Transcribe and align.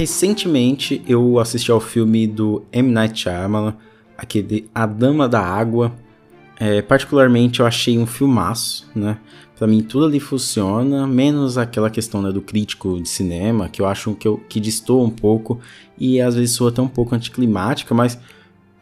Recentemente 0.00 1.02
eu 1.06 1.38
assisti 1.38 1.70
ao 1.70 1.78
filme 1.78 2.26
do 2.26 2.62
M. 2.72 2.90
Night 2.90 3.20
Shyamalan, 3.20 3.76
aquele 4.16 4.66
A 4.74 4.86
Dama 4.86 5.28
da 5.28 5.42
Água. 5.42 5.92
É, 6.58 6.80
particularmente 6.80 7.60
eu 7.60 7.66
achei 7.66 7.98
um 7.98 8.06
filmaço, 8.06 8.88
né? 8.94 9.18
Pra 9.58 9.66
mim 9.66 9.82
tudo 9.82 10.06
ali 10.06 10.18
funciona, 10.18 11.06
menos 11.06 11.58
aquela 11.58 11.90
questão 11.90 12.22
né, 12.22 12.32
do 12.32 12.40
crítico 12.40 12.98
de 12.98 13.10
cinema, 13.10 13.68
que 13.68 13.82
eu 13.82 13.86
acho 13.86 14.14
que, 14.14 14.26
eu, 14.26 14.38
que 14.48 14.58
distou 14.58 15.04
um 15.04 15.10
pouco 15.10 15.60
e 15.98 16.18
às 16.18 16.34
vezes 16.34 16.52
soa 16.52 16.70
até 16.70 16.80
um 16.80 16.88
pouco 16.88 17.14
anticlimática, 17.14 17.94
mas 17.94 18.18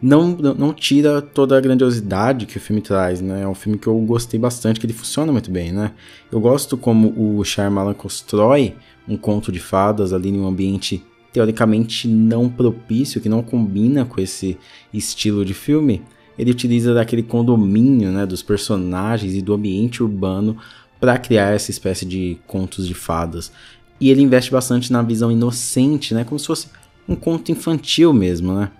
não, 0.00 0.28
não 0.28 0.72
tira 0.72 1.20
toda 1.20 1.58
a 1.58 1.60
grandiosidade 1.60 2.46
que 2.46 2.58
o 2.58 2.60
filme 2.60 2.80
traz, 2.80 3.20
né? 3.20 3.42
É 3.42 3.48
um 3.48 3.56
filme 3.56 3.76
que 3.76 3.88
eu 3.88 3.98
gostei 4.02 4.38
bastante, 4.38 4.78
que 4.78 4.86
ele 4.86 4.92
funciona 4.92 5.32
muito 5.32 5.50
bem, 5.50 5.72
né? 5.72 5.90
Eu 6.30 6.38
gosto 6.38 6.76
como 6.76 7.12
o 7.16 7.44
Shyamalan 7.44 7.94
constrói 7.94 8.76
um 9.08 9.16
conto 9.16 9.50
de 9.50 9.58
fadas 9.58 10.12
ali 10.12 10.28
em 10.28 10.38
um 10.38 10.46
ambiente 10.46 11.02
teoricamente 11.32 12.08
não 12.08 12.48
propício, 12.48 13.20
que 13.20 13.28
não 13.28 13.42
combina 13.42 14.04
com 14.04 14.20
esse 14.20 14.58
estilo 14.92 15.44
de 15.44 15.54
filme. 15.54 16.02
Ele 16.38 16.50
utiliza 16.50 16.94
daquele 16.94 17.22
condomínio, 17.22 18.10
né, 18.10 18.24
dos 18.24 18.42
personagens 18.42 19.34
e 19.34 19.42
do 19.42 19.54
ambiente 19.54 20.02
urbano 20.02 20.56
para 21.00 21.18
criar 21.18 21.54
essa 21.54 21.70
espécie 21.70 22.04
de 22.04 22.38
contos 22.46 22.86
de 22.86 22.94
fadas. 22.94 23.52
E 24.00 24.10
ele 24.10 24.22
investe 24.22 24.50
bastante 24.50 24.92
na 24.92 25.02
visão 25.02 25.30
inocente, 25.30 26.14
né, 26.14 26.24
como 26.24 26.38
se 26.38 26.46
fosse 26.46 26.68
um 27.08 27.16
conto 27.16 27.50
infantil 27.50 28.12
mesmo, 28.12 28.52
né? 28.54 28.70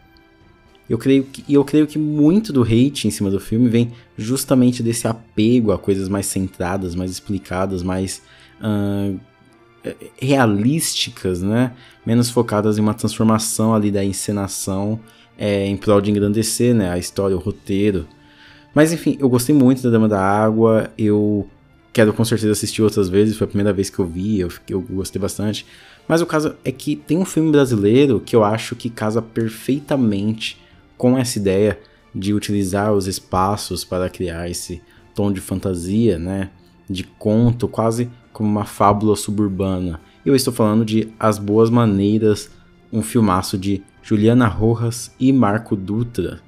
Eu 0.88 0.96
creio 0.96 1.24
que, 1.24 1.44
eu 1.52 1.62
creio 1.64 1.86
que 1.86 1.98
muito 1.98 2.50
do 2.50 2.62
hate 2.62 3.06
em 3.06 3.10
cima 3.10 3.30
do 3.30 3.38
filme 3.38 3.68
vem 3.68 3.92
justamente 4.16 4.82
desse 4.82 5.06
apego 5.06 5.70
a 5.70 5.78
coisas 5.78 6.08
mais 6.08 6.26
centradas, 6.26 6.94
mais 6.94 7.10
explicadas, 7.10 7.82
mais 7.82 8.22
uh, 8.60 9.18
realísticas, 10.20 11.42
né? 11.42 11.72
Menos 12.04 12.30
focadas 12.30 12.78
em 12.78 12.80
uma 12.80 12.94
transformação 12.94 13.74
ali 13.74 13.90
da 13.90 14.04
encenação 14.04 14.98
é, 15.36 15.66
em 15.66 15.76
prol 15.76 16.00
de 16.00 16.10
engrandecer, 16.10 16.74
né? 16.74 16.90
A 16.90 16.98
história, 16.98 17.36
o 17.36 17.40
roteiro. 17.40 18.06
Mas 18.74 18.92
enfim, 18.92 19.16
eu 19.20 19.28
gostei 19.28 19.54
muito 19.54 19.82
da 19.82 19.90
Dama 19.90 20.08
da 20.08 20.20
Água. 20.20 20.90
Eu 20.98 21.48
quero 21.92 22.12
com 22.12 22.24
certeza 22.24 22.52
assistir 22.52 22.82
outras 22.82 23.08
vezes. 23.08 23.36
Foi 23.36 23.44
a 23.44 23.48
primeira 23.48 23.72
vez 23.72 23.88
que 23.88 23.98
eu 23.98 24.06
vi, 24.06 24.40
eu, 24.40 24.48
eu 24.68 24.80
gostei 24.80 25.20
bastante. 25.20 25.64
Mas 26.06 26.20
o 26.20 26.26
caso 26.26 26.54
é 26.64 26.72
que 26.72 26.96
tem 26.96 27.18
um 27.18 27.24
filme 27.24 27.50
brasileiro 27.50 28.20
que 28.20 28.34
eu 28.34 28.42
acho 28.42 28.74
que 28.74 28.88
casa 28.88 29.20
perfeitamente 29.20 30.60
com 30.96 31.16
essa 31.16 31.38
ideia 31.38 31.78
de 32.14 32.32
utilizar 32.34 32.92
os 32.92 33.06
espaços 33.06 33.84
para 33.84 34.08
criar 34.08 34.50
esse 34.50 34.82
tom 35.14 35.30
de 35.32 35.40
fantasia, 35.40 36.18
né? 36.18 36.50
De 36.88 37.04
conto, 37.04 37.68
quase 37.68 38.10
como 38.38 38.48
uma 38.48 38.64
fábula 38.64 39.16
suburbana. 39.16 40.00
Eu 40.24 40.36
estou 40.36 40.54
falando 40.54 40.84
de 40.84 41.08
As 41.18 41.40
Boas 41.40 41.68
Maneiras, 41.68 42.48
um 42.92 43.02
filmaço 43.02 43.58
de 43.58 43.82
Juliana 44.00 44.46
Rojas 44.46 45.12
e 45.18 45.32
Marco 45.32 45.74
Dutra. 45.74 46.38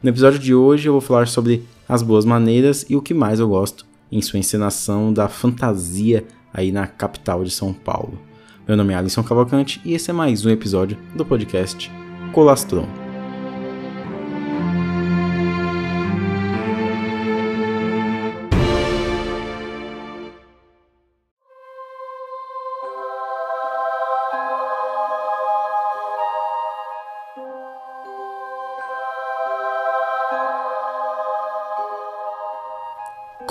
No 0.00 0.08
episódio 0.08 0.38
de 0.38 0.54
hoje 0.54 0.88
eu 0.88 0.92
vou 0.92 1.00
falar 1.00 1.26
sobre 1.26 1.64
As 1.88 2.00
Boas 2.00 2.24
Maneiras 2.24 2.86
e 2.88 2.94
o 2.94 3.02
que 3.02 3.12
mais 3.12 3.40
eu 3.40 3.48
gosto 3.48 3.84
em 4.10 4.22
sua 4.22 4.38
encenação 4.38 5.12
da 5.12 5.28
fantasia 5.28 6.24
aí 6.54 6.70
na 6.70 6.86
capital 6.86 7.42
de 7.42 7.50
São 7.50 7.72
Paulo. 7.72 8.20
Meu 8.68 8.76
nome 8.76 8.92
é 8.92 8.96
Alisson 8.96 9.24
Cavalcante 9.24 9.80
e 9.84 9.94
esse 9.94 10.10
é 10.10 10.12
mais 10.12 10.46
um 10.46 10.50
episódio 10.50 10.96
do 11.16 11.26
podcast 11.26 11.90
Colastron. 12.32 13.01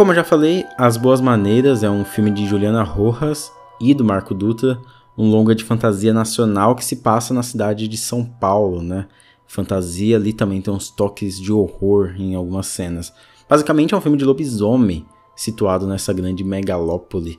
Como 0.02 0.14
eu 0.14 0.16
já 0.16 0.24
falei, 0.24 0.66
As 0.80 0.98
Boas 0.98 1.22
Maneiras 1.22 1.84
é 1.84 1.90
um 1.90 2.04
filme 2.04 2.32
de 2.32 2.48
Juliana 2.48 2.82
Rojas 2.82 3.52
e 3.80 3.94
do 3.94 4.04
Marco 4.04 4.34
Dutra, 4.34 4.82
um 5.16 5.30
longa 5.30 5.54
de 5.54 5.64
fantasia 5.64 6.12
nacional 6.12 6.74
que 6.74 6.84
se 6.84 6.96
passa 6.96 7.36
na 7.36 7.44
cidade 7.44 7.88
de 7.88 7.98
São 7.98 8.26
Paulo, 8.26 8.82
né? 8.82 9.08
Fantasia 9.46 10.16
ali 10.16 10.34
também 10.34 10.60
tem 10.60 10.74
uns 10.74 10.90
toques 10.90 11.40
de 11.40 11.54
horror 11.54 12.16
em 12.18 12.34
algumas 12.34 12.66
cenas. 12.66 13.14
Basicamente 13.48 13.94
é 13.94 13.98
um 13.98 14.02
filme 14.02 14.18
de 14.18 14.26
lobisomem 14.26 15.06
situado 15.36 15.86
nessa 15.86 16.12
grande 16.12 16.44
megalópole. 16.44 17.38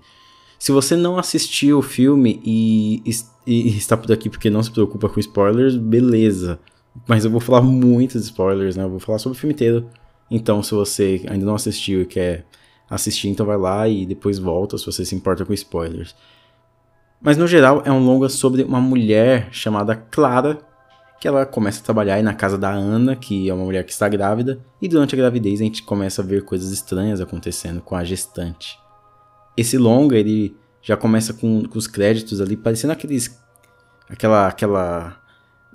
Se 0.57 0.71
você 0.71 0.95
não 0.95 1.19
assistiu 1.19 1.81
o 1.81 1.83
filme 1.83 2.41
e, 2.45 3.03
e, 3.45 3.71
e 3.73 3.77
está 3.77 3.97
por 3.97 4.13
aqui 4.13 4.31
porque 4.31 4.49
não 4.49 4.63
se 4.63 4.71
preocupa 4.71 5.09
com 5.09 5.19
spoilers, 5.19 5.75
beleza. 5.75 6.61
Mas 7.09 7.25
eu 7.25 7.31
vou 7.33 7.41
falar 7.41 7.61
muitos 7.61 8.25
spoilers, 8.25 8.77
né? 8.77 8.85
Eu 8.85 8.91
vou 8.91 9.01
falar 9.01 9.19
sobre 9.19 9.37
o 9.37 9.41
filme 9.41 9.53
inteiro 9.53 9.85
então, 10.35 10.63
se 10.63 10.73
você 10.73 11.23
ainda 11.29 11.45
não 11.45 11.55
assistiu 11.55 12.01
e 12.01 12.07
quer 12.07 12.47
assistir, 12.89 13.29
então 13.29 13.45
vai 13.45 13.59
lá 13.59 13.87
e 13.87 14.07
depois 14.07 14.39
volta 14.39 14.79
se 14.79 14.87
você 14.87 15.05
se 15.05 15.15
importa 15.15 15.45
com 15.45 15.53
spoilers. 15.53 16.15
Mas 17.21 17.37
no 17.37 17.47
geral 17.47 17.83
é 17.85 17.93
um 17.93 18.03
longa 18.03 18.31
sobre 18.31 18.63
uma 18.63 18.81
mulher 18.81 19.49
chamada 19.53 19.95
Clara, 19.95 20.59
que 21.21 21.29
ela 21.29 21.45
começa 21.45 21.81
a 21.81 21.85
trabalhar 21.85 22.23
na 22.23 22.33
casa 22.33 22.57
da 22.57 22.71
Ana, 22.71 23.15
que 23.15 23.49
é 23.49 23.53
uma 23.53 23.65
mulher 23.65 23.85
que 23.85 23.93
está 23.93 24.09
grávida, 24.09 24.59
e 24.81 24.89
durante 24.89 25.15
a 25.15 25.19
gravidez 25.19 25.61
a 25.61 25.65
gente 25.65 25.83
começa 25.83 26.23
a 26.23 26.25
ver 26.25 26.47
coisas 26.47 26.73
estranhas 26.73 27.21
acontecendo 27.21 27.83
com 27.83 27.95
a 27.95 28.03
gestante. 28.03 28.79
Esse 29.55 29.77
longa, 29.77 30.17
ele 30.17 30.57
já 30.81 30.97
começa 30.97 31.35
com, 31.35 31.65
com 31.65 31.79
os 31.79 31.87
créditos 31.87 32.41
ali, 32.41 32.57
parecendo 32.57 32.95
aqueles 32.95 33.39
aquela 34.09 34.49
aquela 34.49 35.21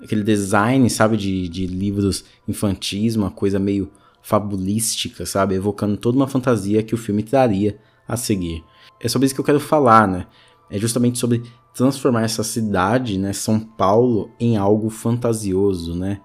aquele 0.02 0.24
design, 0.24 0.90
sabe, 0.90 1.16
de, 1.16 1.48
de 1.48 1.64
livros 1.66 2.24
infantis, 2.46 3.14
uma 3.14 3.30
coisa 3.30 3.60
meio 3.60 3.90
fabulística, 4.28 5.24
sabe? 5.24 5.54
Evocando 5.54 5.96
toda 5.96 6.18
uma 6.18 6.28
fantasia 6.28 6.82
que 6.82 6.94
o 6.94 6.98
filme 6.98 7.22
traria 7.22 7.78
a 8.06 8.14
seguir. 8.14 8.62
É 9.00 9.08
sobre 9.08 9.24
isso 9.24 9.34
que 9.34 9.40
eu 9.40 9.44
quero 9.44 9.58
falar, 9.58 10.06
né? 10.06 10.26
É 10.70 10.76
justamente 10.76 11.18
sobre 11.18 11.42
transformar 11.74 12.24
essa 12.24 12.44
cidade, 12.44 13.18
né, 13.18 13.32
São 13.32 13.58
Paulo, 13.58 14.30
em 14.38 14.58
algo 14.58 14.90
fantasioso, 14.90 15.94
né? 15.94 16.20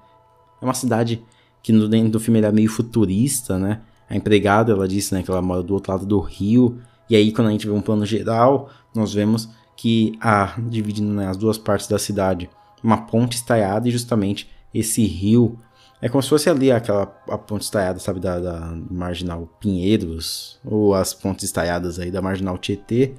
É 0.62 0.66
uma 0.66 0.74
cidade 0.74 1.24
que 1.62 1.72
no 1.72 1.88
dentro 1.88 2.12
do 2.12 2.20
filme 2.20 2.40
era 2.40 2.50
é 2.50 2.52
meio 2.52 2.70
futurista, 2.70 3.58
né? 3.58 3.80
A 4.10 4.18
empregada, 4.18 4.74
ela 4.74 4.86
disse, 4.86 5.14
né, 5.14 5.24
que 5.24 5.32
ela 5.32 5.42
mora 5.42 5.64
do 5.64 5.74
outro 5.74 5.94
lado 5.94 6.06
do 6.06 6.20
rio. 6.20 6.82
E 7.10 7.16
aí, 7.16 7.32
quando 7.32 7.48
a 7.48 7.52
gente 7.52 7.66
vê 7.66 7.72
um 7.72 7.82
plano 7.82 8.06
geral, 8.06 8.70
nós 8.94 9.14
vemos 9.14 9.48
que, 9.78 10.18
ah, 10.20 10.56
dividindo 10.68 11.14
né, 11.14 11.28
as 11.28 11.38
duas 11.38 11.58
partes 11.58 11.88
da 11.88 11.98
cidade, 11.98 12.50
uma 12.84 12.98
ponte 12.98 13.38
estaiada 13.38 13.88
e 13.88 13.92
justamente 13.92 14.50
esse 14.74 15.06
rio 15.06 15.58
é 16.04 16.10
como 16.10 16.22
se 16.22 16.28
fosse 16.28 16.50
ali 16.50 16.70
aquela 16.70 17.04
a 17.30 17.38
ponte 17.38 17.62
estaiada, 17.62 17.98
sabe, 17.98 18.20
da, 18.20 18.38
da 18.38 18.76
Marginal 18.92 19.48
Pinheiros, 19.58 20.60
ou 20.66 20.94
as 20.94 21.14
pontes 21.14 21.46
estaiadas 21.46 21.98
aí 21.98 22.12
da 22.12 22.22
Marginal 22.22 22.58
Tietê. 22.58 23.14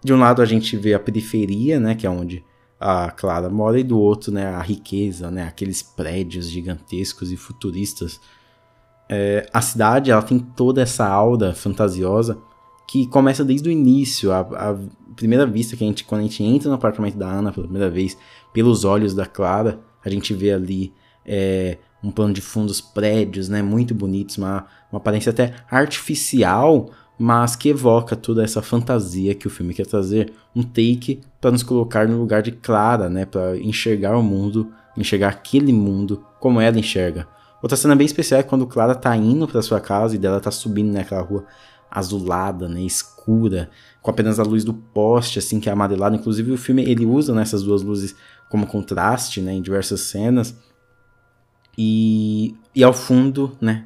De 0.00 0.14
um 0.14 0.18
lado 0.20 0.40
a 0.40 0.44
gente 0.44 0.76
vê 0.76 0.94
a 0.94 1.00
periferia, 1.00 1.80
né, 1.80 1.96
que 1.96 2.06
é 2.06 2.10
onde 2.10 2.44
a 2.78 3.10
Clara 3.10 3.50
mora, 3.50 3.80
e 3.80 3.82
do 3.82 3.98
outro, 3.98 4.30
né, 4.30 4.46
a 4.46 4.62
riqueza, 4.62 5.28
né, 5.28 5.42
aqueles 5.42 5.82
prédios 5.82 6.48
gigantescos 6.48 7.32
e 7.32 7.36
futuristas. 7.36 8.20
É, 9.08 9.48
a 9.52 9.60
cidade, 9.60 10.12
ela 10.12 10.22
tem 10.22 10.38
toda 10.38 10.80
essa 10.80 11.08
aura 11.08 11.52
fantasiosa 11.52 12.38
que 12.88 13.08
começa 13.08 13.44
desde 13.44 13.68
o 13.68 13.72
início, 13.72 14.30
a, 14.30 14.38
a, 14.38 14.78
primeira 15.16 15.44
vista 15.44 15.76
que 15.76 15.82
a 15.82 15.86
gente, 15.88 16.04
quando 16.04 16.20
a 16.20 16.24
gente 16.24 16.44
entra 16.44 16.68
no 16.68 16.76
apartamento 16.76 17.18
da 17.18 17.26
Ana 17.26 17.50
pela 17.50 17.66
primeira 17.66 17.90
vez, 17.90 18.16
pelos 18.52 18.84
olhos 18.84 19.14
da 19.14 19.26
Clara, 19.26 19.80
a 20.04 20.08
gente 20.08 20.32
vê 20.32 20.52
ali 20.52 20.94
é, 21.26 21.78
um 22.02 22.10
plano 22.10 22.32
de 22.32 22.40
fundos 22.40 22.80
prédios, 22.80 23.48
né, 23.48 23.62
muito 23.62 23.94
bonitos, 23.94 24.38
uma, 24.38 24.66
uma 24.90 24.98
aparência 24.98 25.30
até 25.30 25.54
artificial, 25.70 26.90
mas 27.18 27.54
que 27.54 27.68
evoca 27.68 28.16
toda 28.16 28.42
essa 28.42 28.62
fantasia 28.62 29.34
que 29.34 29.46
o 29.46 29.50
filme 29.50 29.74
quer 29.74 29.86
trazer, 29.86 30.32
um 30.56 30.62
take 30.62 31.20
para 31.40 31.50
nos 31.50 31.62
colocar 31.62 32.08
no 32.08 32.18
lugar 32.18 32.42
de 32.42 32.52
Clara, 32.52 33.10
né, 33.10 33.26
para 33.26 33.56
enxergar 33.58 34.16
o 34.16 34.22
mundo, 34.22 34.72
enxergar 34.96 35.28
aquele 35.28 35.72
mundo 35.72 36.24
como 36.38 36.60
ela 36.60 36.78
enxerga. 36.78 37.28
Outra 37.62 37.76
cena 37.76 37.94
bem 37.94 38.06
especial 38.06 38.40
é 38.40 38.42
quando 38.42 38.66
Clara 38.66 38.94
tá 38.94 39.14
indo 39.14 39.46
para 39.46 39.60
sua 39.60 39.80
casa 39.80 40.14
e 40.14 40.18
dela 40.18 40.40
tá 40.40 40.50
subindo 40.50 40.92
naquela 40.92 41.20
rua 41.20 41.44
azulada, 41.90 42.68
né, 42.68 42.80
escura, 42.80 43.68
com 44.00 44.10
apenas 44.10 44.38
a 44.38 44.42
luz 44.42 44.64
do 44.64 44.72
poste, 44.72 45.38
assim, 45.38 45.60
que 45.60 45.68
é 45.68 45.72
amarelado. 45.72 46.16
Inclusive 46.16 46.52
o 46.52 46.56
filme 46.56 46.82
ele 46.82 47.04
usa 47.04 47.34
nessas 47.34 47.62
duas 47.62 47.82
luzes 47.82 48.14
como 48.48 48.66
contraste, 48.66 49.40
né, 49.40 49.52
em 49.52 49.60
diversas 49.60 50.00
cenas. 50.02 50.56
E, 51.76 52.54
e 52.74 52.82
ao 52.82 52.92
fundo, 52.92 53.56
né, 53.60 53.84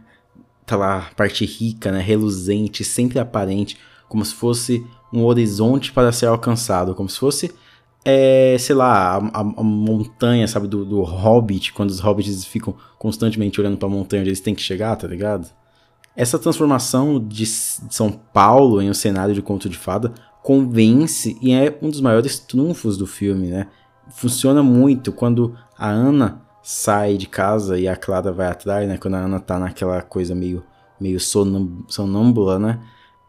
tá 0.67 0.77
lá 0.77 0.99
a 0.99 1.15
parte 1.15 1.45
rica, 1.45 1.93
né, 1.93 2.01
reluzente, 2.01 2.85
sempre 2.85 3.19
aparente, 3.19 3.77
como 4.09 4.25
se 4.25 4.35
fosse 4.35 4.85
um 5.13 5.25
horizonte 5.25 5.93
para 5.93 6.13
ser 6.13 6.27
alcançado, 6.27 6.95
como 6.95 7.09
se 7.09 7.19
fosse, 7.19 7.53
é, 8.05 8.57
sei 8.59 8.75
lá, 8.75 9.17
a, 9.17 9.19
a, 9.19 9.41
a 9.41 9.63
montanha, 9.63 10.47
sabe, 10.47 10.67
do, 10.67 10.85
do, 10.85 11.03
Hobbit, 11.03 11.73
quando 11.73 11.91
os 11.91 12.01
Hobbits 12.01 12.45
ficam 12.45 12.75
constantemente 12.99 13.61
olhando 13.61 13.77
para 13.77 13.89
a 13.89 13.91
montanha 13.91 14.23
onde 14.23 14.31
eles 14.31 14.41
têm 14.41 14.55
que 14.55 14.63
chegar, 14.63 14.97
tá 14.97 15.07
ligado? 15.07 15.49
Essa 16.17 16.39
transformação 16.39 17.19
de 17.19 17.47
São 17.47 18.11
Paulo 18.11 18.81
em 18.81 18.91
um 18.91 18.95
cenário 18.95 19.35
de 19.35 19.43
conto 19.43 19.69
de 19.69 19.77
fada 19.77 20.13
convence 20.43 21.37
e 21.41 21.53
é 21.53 21.77
um 21.81 21.89
dos 21.89 22.01
maiores 22.01 22.39
trunfos 22.39 22.99
do 22.99 23.07
filme, 23.07 23.49
né? 23.49 23.67
funciona 24.11 24.63
muito 24.63 25.13
quando 25.13 25.57
a 25.77 25.89
Ana 25.89 26.43
sai 26.67 27.19
de 27.19 27.27
casa 27.27 27.79
e 27.79 27.87
a 27.87 27.95
Clara 27.95 28.33
vai 28.33 28.47
atrás, 28.47 28.89
né? 28.89 28.97
Quando 28.97 29.15
a 29.15 29.19
Ana 29.19 29.39
tá 29.39 29.59
naquela 29.59 30.01
coisa 30.01 30.35
meio, 30.35 30.65
meio 30.99 31.21
sonâmbula, 31.21 32.59
né? 32.59 32.81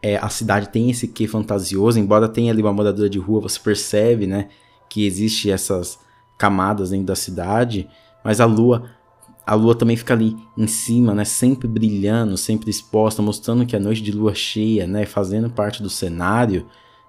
É, 0.02 0.16
a 0.16 0.30
cidade 0.30 0.70
tem 0.70 0.90
esse 0.90 1.06
quê 1.06 1.28
fantasioso, 1.28 1.98
embora 1.98 2.30
tenha 2.30 2.50
ali 2.50 2.62
uma 2.62 2.72
moradora 2.72 3.10
de 3.10 3.18
rua, 3.18 3.42
você 3.42 3.60
percebe, 3.60 4.26
né? 4.26 4.48
Que 4.88 5.06
existe 5.06 5.50
essas 5.50 5.98
camadas 6.38 6.90
dentro 6.90 7.06
da 7.06 7.14
cidade, 7.14 7.86
mas 8.24 8.40
a 8.40 8.46
lua 8.46 8.90
a 9.46 9.54
lua 9.54 9.76
também 9.76 9.96
fica 9.96 10.12
ali 10.12 10.36
em 10.58 10.66
cima, 10.66 11.14
né, 11.14 11.24
sempre 11.24 11.68
brilhando, 11.68 12.36
sempre 12.36 12.68
exposta, 12.68 13.22
mostrando 13.22 13.64
que 13.64 13.76
é 13.76 13.78
noite 13.78 14.02
de 14.02 14.10
lua 14.10 14.34
cheia, 14.34 14.88
né, 14.88 15.06
fazendo 15.06 15.48
parte 15.48 15.80
do 15.80 15.88
cenário. 15.88 16.66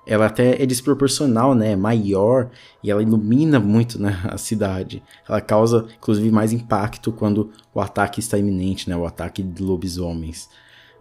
Ela 0.08 0.28
até 0.28 0.62
é 0.62 0.66
desproporcional, 0.66 1.54
né, 1.54 1.74
é 1.74 1.76
maior 1.76 2.50
e 2.82 2.90
ela 2.90 3.04
ilumina 3.04 3.60
muito, 3.60 4.02
né, 4.02 4.20
a 4.26 4.38
cidade. 4.38 5.04
Ela 5.28 5.42
causa, 5.42 5.86
inclusive, 5.98 6.32
mais 6.32 6.54
impacto 6.54 7.12
quando 7.12 7.52
o 7.74 7.82
ataque 7.82 8.20
está 8.20 8.38
iminente, 8.38 8.90
né, 8.90 8.96
o 8.96 9.06
ataque 9.06 9.44
de 9.44 9.62
lobisomens. 9.62 10.50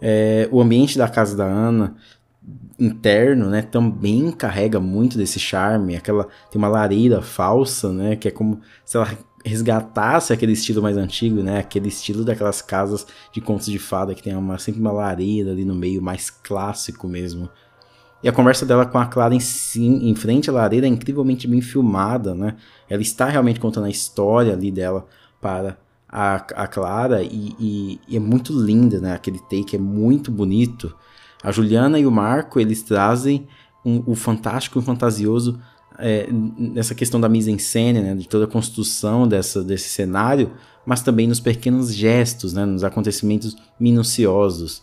É, 0.01 0.49
o 0.51 0.61
ambiente 0.61 0.99
da 0.99 1.09
casa 1.09 1.37
da 1.37 1.45
Ana 1.45 1.95
interno, 2.79 3.49
né, 3.49 3.63
também 3.63 4.31
carrega 4.31 4.79
muito 4.79 5.17
desse 5.17 5.39
charme. 5.39 5.97
Aquela 5.97 6.25
tem 6.51 6.59
uma 6.59 6.69
lareira 6.69 7.23
falsa, 7.23 7.93
né, 7.93 8.17
que 8.17 8.29
é 8.29 8.31
como 8.31 8.61
se 8.85 8.97
ela 8.97 9.09
resgatasse 9.47 10.33
aquele 10.33 10.53
estilo 10.53 10.83
mais 10.83 10.97
antigo, 10.97 11.41
né? 11.41 11.61
Aquele 11.61 11.89
estilo 11.89 12.25
daquelas 12.25 12.61
casas 12.61 13.07
de 13.33 13.41
contos 13.41 13.67
de 13.67 13.79
fada 13.79 14.13
que 14.13 14.23
tem 14.23 14.35
uma, 14.35 14.59
sempre 14.59 14.81
uma 14.81 14.91
lareira 14.91 15.53
ali 15.53 15.65
no 15.65 15.75
meio, 15.75 16.03
mais 16.03 16.31
clássico 16.31 17.07
mesmo. 17.07 17.49
E 18.23 18.29
a 18.29 18.33
conversa 18.33 18.65
dela 18.65 18.87
com 18.87 18.99
a 18.99 19.07
Clara 19.07 19.35
em, 19.35 19.41
sim, 19.41 20.09
em 20.09 20.15
frente 20.15 20.51
à 20.51 20.53
lareira 20.53 20.87
é 20.87 20.89
incrivelmente 20.89 21.47
bem 21.47 21.61
filmada, 21.61 22.35
né? 22.35 22.57
Ela 22.89 23.03
está 23.03 23.27
realmente 23.27 23.61
contando 23.61 23.85
a 23.85 23.91
história 23.91 24.53
ali 24.53 24.71
dela 24.71 25.07
para 25.41 25.79
a, 26.09 26.35
a 26.35 26.67
Clara 26.67 27.23
e, 27.23 27.55
e, 27.59 28.01
e 28.09 28.17
é 28.17 28.21
muito 28.21 28.53
linda, 28.59 29.01
né? 29.01 29.15
Aquele 29.15 29.39
take 29.39 29.77
é 29.77 29.79
muito 29.79 30.31
bonito. 30.31 30.95
A 31.43 31.53
Juliana 31.53 31.99
e 31.99 32.07
o 32.07 32.11
Marco, 32.11 32.59
eles 32.59 32.83
trazem 32.83 33.47
um, 33.85 34.03
o 34.07 34.15
fantástico 34.15 34.79
e 34.79 34.81
o 34.81 34.83
fantasioso 34.83 35.61
é, 35.99 36.29
nessa 36.31 36.95
questão 36.95 37.21
da 37.21 37.29
mise-en-scène, 37.29 38.01
né, 38.01 38.15
de 38.15 38.29
toda 38.29 38.45
a 38.45 38.49
construção 38.49 39.27
dessa, 39.27 39.63
desse 39.63 39.89
cenário, 39.89 40.53
mas 40.85 41.03
também 41.03 41.27
nos 41.27 41.41
pequenos 41.41 41.95
gestos, 41.95 42.53
né, 42.53 42.65
nos 42.65 42.85
acontecimentos 42.85 43.57
minuciosos. 43.79 44.83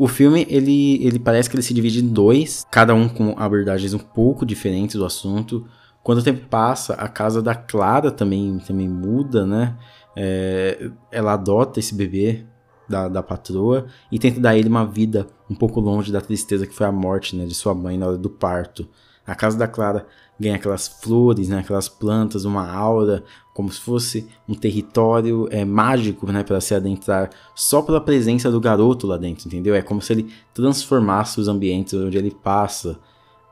O 0.00 0.08
filme, 0.08 0.46
ele, 0.48 1.04
ele 1.04 1.18
parece 1.18 1.50
que 1.50 1.54
ele 1.54 1.62
se 1.62 1.74
divide 1.74 2.02
em 2.02 2.08
dois, 2.08 2.66
cada 2.70 2.94
um 2.94 3.06
com 3.06 3.34
abordagens 3.36 3.92
um 3.92 3.98
pouco 3.98 4.46
diferentes 4.46 4.96
do 4.96 5.04
assunto. 5.04 5.66
Quando 6.02 6.20
o 6.20 6.22
tempo 6.22 6.48
passa, 6.48 6.94
a 6.94 7.06
casa 7.06 7.42
da 7.42 7.54
Clara 7.54 8.10
também, 8.10 8.58
também 8.60 8.88
muda, 8.88 9.44
né? 9.44 9.76
É, 10.16 10.90
ela 11.12 11.34
adota 11.34 11.80
esse 11.80 11.94
bebê 11.94 12.46
da, 12.88 13.10
da 13.10 13.22
patroa 13.22 13.88
e 14.10 14.18
tenta 14.18 14.40
dar 14.40 14.56
ele 14.56 14.70
uma 14.70 14.86
vida 14.86 15.26
um 15.50 15.54
pouco 15.54 15.80
longe 15.80 16.10
da 16.10 16.22
tristeza 16.22 16.66
que 16.66 16.74
foi 16.74 16.86
a 16.86 16.92
morte 16.92 17.36
né, 17.36 17.44
de 17.44 17.54
sua 17.54 17.74
mãe 17.74 17.98
na 17.98 18.06
hora 18.06 18.16
do 18.16 18.30
parto. 18.30 18.88
A 19.30 19.34
casa 19.36 19.56
da 19.56 19.68
Clara 19.68 20.06
ganha 20.38 20.56
aquelas 20.56 20.88
flores, 20.88 21.48
né, 21.48 21.60
aquelas 21.60 21.88
plantas, 21.88 22.44
uma 22.44 22.68
aura, 22.68 23.22
como 23.54 23.70
se 23.70 23.80
fosse 23.80 24.28
um 24.48 24.54
território 24.54 25.46
é, 25.52 25.64
mágico 25.64 26.30
né, 26.32 26.42
para 26.42 26.60
se 26.60 26.74
adentrar 26.74 27.30
só 27.54 27.80
pela 27.80 28.00
presença 28.00 28.50
do 28.50 28.60
garoto 28.60 29.06
lá 29.06 29.16
dentro, 29.16 29.46
entendeu? 29.46 29.74
É 29.74 29.82
como 29.82 30.02
se 30.02 30.12
ele 30.12 30.32
transformasse 30.52 31.38
os 31.38 31.46
ambientes 31.46 31.94
onde 31.94 32.18
ele 32.18 32.30
passa, 32.30 32.98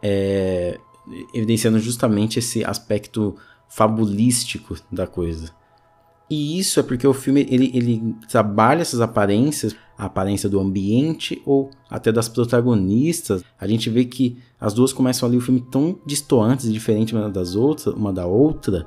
é, 0.02 0.80
evidenciando 1.32 1.78
justamente 1.78 2.40
esse 2.40 2.64
aspecto 2.64 3.36
fabulístico 3.69 4.76
da 4.90 5.06
coisa. 5.06 5.52
E 6.30 6.58
isso 6.58 6.78
é 6.78 6.82
porque 6.82 7.06
o 7.06 7.14
filme 7.14 7.46
ele, 7.48 7.70
ele 7.75 8.14
trabalha 8.28 8.82
essas 8.82 9.00
aparências, 9.00 9.75
a 9.96 10.04
aparência 10.04 10.48
do 10.48 10.60
ambiente 10.60 11.40
ou 11.46 11.70
até 11.88 12.12
das 12.12 12.28
protagonistas. 12.28 13.42
A 13.58 13.66
gente 13.66 13.88
vê 13.88 14.04
que 14.04 14.36
as 14.60 14.75
duas 14.75 14.92
começam 14.92 15.28
ali 15.28 15.38
o 15.38 15.40
filme 15.40 15.64
tão 15.70 15.98
distoantes 16.04 16.66
e 16.66 16.72
diferentes 16.72 17.14
uma 17.14 17.30
das 17.30 17.54
outras, 17.54 17.94
uma 17.94 18.12
da 18.12 18.26
outra, 18.26 18.86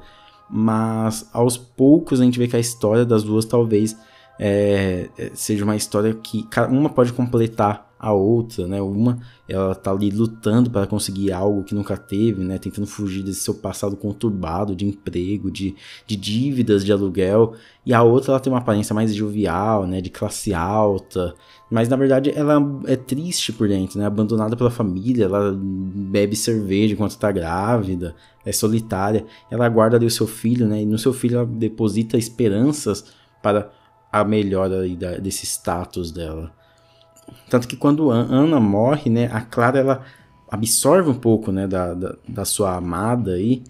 mas 0.49 1.29
aos 1.33 1.57
poucos 1.57 2.21
a 2.21 2.23
gente 2.23 2.37
vê 2.37 2.47
que 2.47 2.55
a 2.55 2.59
história 2.59 3.05
das 3.05 3.23
duas 3.23 3.45
talvez 3.45 3.97
é, 4.39 5.09
seja 5.33 5.63
uma 5.63 5.75
história 5.75 6.13
que 6.13 6.47
uma 6.69 6.89
pode 6.89 7.13
completar 7.13 7.90
a 8.01 8.11
outra, 8.11 8.67
né? 8.67 8.81
Uma, 8.81 9.19
ela 9.47 9.75
tá 9.75 9.91
ali 9.91 10.09
lutando 10.09 10.71
para 10.71 10.87
conseguir 10.87 11.31
algo 11.31 11.63
que 11.63 11.75
nunca 11.75 11.95
teve, 11.95 12.43
né? 12.43 12.57
Tentando 12.57 12.87
fugir 12.87 13.21
desse 13.21 13.41
seu 13.41 13.53
passado 13.53 13.95
conturbado 13.95 14.75
de 14.75 14.87
emprego, 14.87 15.51
de, 15.51 15.75
de 16.07 16.15
dívidas 16.15 16.83
de 16.83 16.91
aluguel. 16.91 17.53
E 17.85 17.93
a 17.93 18.01
outra, 18.01 18.31
ela 18.31 18.39
tem 18.39 18.51
uma 18.51 18.57
aparência 18.57 18.95
mais 18.95 19.13
jovial, 19.13 19.85
né? 19.85 20.01
De 20.01 20.09
classe 20.09 20.51
alta. 20.51 21.35
Mas, 21.69 21.87
na 21.87 21.95
verdade, 21.95 22.31
ela 22.35 22.59
é 22.87 22.95
triste 22.95 23.53
por 23.53 23.67
dentro, 23.67 23.99
né? 23.99 24.07
Abandonada 24.07 24.57
pela 24.57 24.71
família, 24.71 25.25
ela 25.25 25.55
bebe 25.55 26.35
cerveja 26.35 26.95
enquanto 26.95 27.19
tá 27.19 27.31
grávida, 27.31 28.15
é 28.43 28.51
solitária. 28.51 29.27
Ela 29.51 29.69
guarda 29.69 29.95
ali 29.95 30.07
o 30.07 30.11
seu 30.11 30.25
filho, 30.25 30.67
né? 30.67 30.81
E 30.81 30.85
no 30.87 30.97
seu 30.97 31.13
filho 31.13 31.37
ela 31.37 31.45
deposita 31.45 32.17
esperanças 32.17 33.05
para 33.43 33.69
a 34.11 34.23
melhora 34.23 34.87
desse 35.19 35.45
status 35.45 36.11
dela. 36.11 36.51
Tanto 37.49 37.67
que 37.67 37.75
quando 37.75 38.09
Ana 38.09 38.59
morre, 38.59 39.09
né, 39.09 39.29
a 39.31 39.41
Clara 39.41 39.79
ela 39.79 40.05
absorve 40.49 41.09
um 41.09 41.15
pouco, 41.15 41.51
né, 41.51 41.67
da, 41.67 41.93
da, 41.93 42.15
da 42.27 42.45
sua 42.45 42.75
amada 42.75 43.33
aí, 43.33 43.63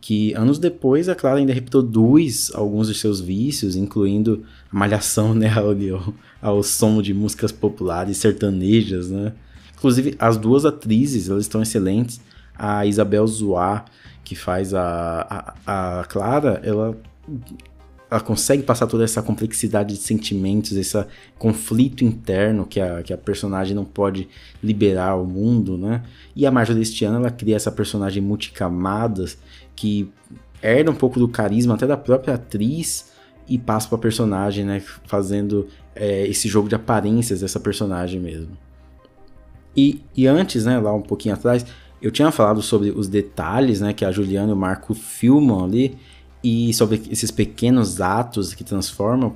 que 0.00 0.34
anos 0.34 0.58
depois 0.58 1.08
a 1.08 1.14
Clara 1.14 1.38
ainda 1.38 1.52
reproduz 1.52 2.50
alguns 2.54 2.88
dos 2.88 3.00
seus 3.00 3.20
vícios, 3.20 3.76
incluindo 3.76 4.44
a 4.70 4.76
malhação, 4.76 5.32
né, 5.34 5.50
ao, 5.52 5.74
ao 6.40 6.62
som 6.62 7.00
de 7.00 7.14
músicas 7.14 7.52
populares 7.52 8.18
sertanejas, 8.18 9.10
né. 9.10 9.32
Inclusive, 9.76 10.16
as 10.18 10.36
duas 10.36 10.64
atrizes, 10.64 11.28
elas 11.28 11.44
estão 11.44 11.62
excelentes. 11.62 12.20
A 12.58 12.86
Isabel 12.86 13.26
Zoá, 13.26 13.84
que 14.24 14.34
faz 14.34 14.72
a, 14.72 15.54
a, 15.66 16.00
a 16.00 16.04
Clara, 16.04 16.60
ela 16.64 16.96
ela 18.10 18.20
consegue 18.20 18.62
passar 18.62 18.86
toda 18.86 19.04
essa 19.04 19.22
complexidade 19.22 19.94
de 19.94 20.00
sentimentos, 20.00 20.72
esse 20.72 21.04
conflito 21.38 22.04
interno 22.04 22.64
que 22.64 22.80
a, 22.80 23.02
que 23.02 23.12
a 23.12 23.18
personagem 23.18 23.74
não 23.74 23.84
pode 23.84 24.28
liberar 24.62 25.10
ao 25.10 25.24
mundo, 25.24 25.76
né? 25.76 26.02
E 26.34 26.46
a 26.46 26.50
Marjorie 26.50 26.80
deste 26.80 27.04
ano 27.04 27.16
ela 27.16 27.30
cria 27.30 27.56
essa 27.56 27.72
personagem 27.72 28.22
multicamadas 28.22 29.36
que 29.74 30.10
herda 30.62 30.90
um 30.90 30.94
pouco 30.94 31.18
do 31.18 31.28
carisma 31.28 31.74
até 31.74 31.86
da 31.86 31.96
própria 31.96 32.34
atriz 32.34 33.12
e 33.48 33.58
passa 33.58 33.88
para 33.88 33.98
a 33.98 34.00
personagem, 34.00 34.64
né? 34.64 34.80
Fazendo 35.06 35.66
é, 35.94 36.26
esse 36.26 36.48
jogo 36.48 36.68
de 36.68 36.74
aparências 36.74 37.40
dessa 37.40 37.58
personagem 37.58 38.20
mesmo. 38.20 38.56
E, 39.76 40.00
e 40.16 40.26
antes, 40.26 40.64
né, 40.64 40.78
lá 40.78 40.94
um 40.94 41.02
pouquinho 41.02 41.34
atrás, 41.34 41.66
eu 42.00 42.10
tinha 42.10 42.30
falado 42.30 42.62
sobre 42.62 42.90
os 42.90 43.08
detalhes, 43.08 43.80
né, 43.80 43.92
que 43.92 44.04
a 44.04 44.12
Juliana 44.12 44.50
e 44.50 44.52
o 44.52 44.56
Marco 44.56 44.94
filmam 44.94 45.64
ali, 45.64 45.98
e 46.48 46.72
sobre 46.72 47.02
esses 47.10 47.32
pequenos 47.32 48.00
atos 48.00 48.54
que 48.54 48.62
transformam. 48.62 49.34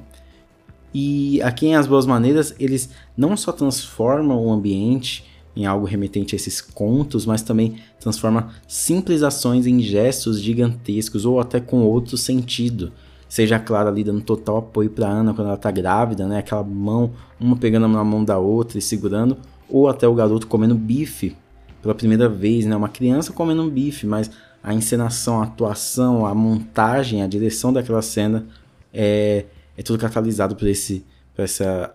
E 0.95 1.43
aqui 1.43 1.67
em 1.67 1.75
As 1.75 1.89
Boas 1.89 2.07
Maneiras, 2.07 2.55
eles 2.57 2.89
não 3.17 3.37
só 3.37 3.51
transformam 3.51 4.39
o 4.47 4.53
ambiente 4.53 5.25
em 5.57 5.67
algo 5.67 5.87
remetente 5.87 6.37
a 6.37 6.37
esses 6.37 6.61
contos, 6.61 7.27
mas 7.27 7.43
também 7.43 7.79
transforma 7.99 8.51
simples 8.69 9.25
ações 9.25 9.67
em 9.67 9.81
gestos 9.81 10.41
gigantescos 10.41 11.25
ou 11.25 11.41
até 11.41 11.59
com 11.59 11.83
outro 11.83 12.17
sentido. 12.17 12.93
Seja 13.29 13.57
a 13.57 13.61
Clara 13.61 13.89
ali 13.89 14.05
dando 14.05 14.21
total 14.21 14.59
apoio 14.59 14.91
para 14.91 15.09
Ana 15.09 15.35
quando 15.35 15.49
ela 15.49 15.57
tá 15.57 15.73
grávida, 15.73 16.29
né? 16.29 16.39
Aquela 16.39 16.63
mão, 16.63 17.11
uma 17.41 17.57
pegando 17.57 17.89
na 17.89 18.05
mão 18.05 18.25
da 18.25 18.39
outra 18.39 18.79
e 18.79 18.83
segurando, 18.83 19.37
ou 19.69 19.89
até 19.89 20.07
o 20.07 20.15
garoto 20.15 20.47
comendo 20.47 20.77
bife 20.77 21.37
pela 21.83 21.95
primeira 21.95 22.29
vez, 22.29 22.67
né? 22.67 22.77
Uma 22.77 22.89
criança 22.89 23.33
comendo 23.33 23.63
um 23.63 23.69
bife, 23.69 24.07
mas 24.07 24.31
a 24.63 24.75
encenação, 24.75 25.41
a 25.41 25.45
atuação, 25.45 26.27
a 26.27 26.35
montagem, 26.35 27.23
a 27.23 27.27
direção 27.27 27.73
daquela 27.73 28.03
cena 28.03 28.47
é, 28.93 29.47
é 29.77 29.83
tudo 29.83 29.99
catalisado 29.99 30.55
por, 30.55 30.69
esse, 30.69 31.05
por 31.35 31.43
essa 31.43 31.95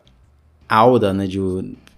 aura, 0.67 1.13
né, 1.13 1.27
de, 1.27 1.39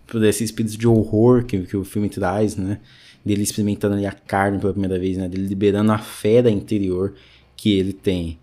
por 0.05 0.23
esse 0.23 0.43
espírito 0.43 0.77
de 0.77 0.87
horror 0.87 1.45
que, 1.45 1.59
que 1.61 1.77
o 1.77 1.83
filme 1.83 2.09
traz, 2.09 2.55
né, 2.55 2.79
dele 3.23 3.43
experimentando 3.43 3.95
ali 3.95 4.05
a 4.05 4.11
carne 4.11 4.59
pela 4.59 4.73
primeira 4.73 4.99
vez, 4.99 5.17
né, 5.17 5.27
dele 5.27 5.47
liberando 5.47 5.91
a 5.91 5.97
fera 5.97 6.49
interior 6.49 7.13
que 7.55 7.77
ele 7.77 7.93
tem. 7.93 8.37